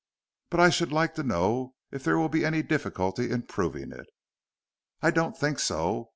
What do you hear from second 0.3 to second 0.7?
"But